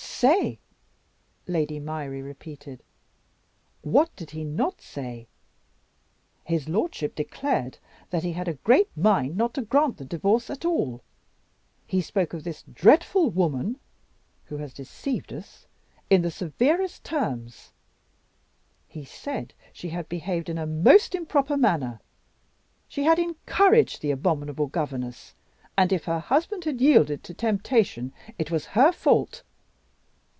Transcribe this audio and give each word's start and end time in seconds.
"Say?" 0.31 0.59
Lady 1.47 1.79
Myrie 1.79 2.21
repeated. 2.21 2.83
"What 3.81 4.15
did 4.15 4.29
he 4.29 4.43
not 4.43 4.79
say! 4.79 5.25
His 6.43 6.69
lordship 6.69 7.15
declared 7.15 7.79
that 8.11 8.21
he 8.21 8.33
had 8.33 8.47
a 8.47 8.53
great 8.53 8.95
mind 8.95 9.35
not 9.35 9.55
to 9.55 9.63
grant 9.63 9.97
the 9.97 10.05
Divorce 10.05 10.51
at 10.51 10.63
all. 10.63 11.01
He 11.87 12.01
spoke 12.01 12.35
of 12.35 12.43
this 12.43 12.61
dreadful 12.71 13.31
woman 13.31 13.79
who 14.45 14.57
has 14.57 14.75
deceived 14.75 15.33
us 15.33 15.65
in 16.07 16.21
the 16.21 16.29
severest 16.29 17.03
terms; 17.03 17.71
he 18.87 19.03
said 19.03 19.55
she 19.73 19.89
had 19.89 20.07
behaved 20.07 20.49
in 20.49 20.59
a 20.59 20.67
most 20.67 21.15
improper 21.15 21.57
manner. 21.57 21.99
She 22.87 23.05
had 23.05 23.17
encouraged 23.17 24.03
the 24.03 24.11
abominable 24.11 24.67
governess; 24.67 25.33
and 25.75 25.91
if 25.91 26.03
her 26.05 26.19
husband 26.19 26.65
had 26.65 26.79
yielded 26.79 27.23
to 27.23 27.33
temptation, 27.33 28.13
it 28.37 28.51
was 28.51 28.67
her 28.77 28.91
fault. 28.91 29.41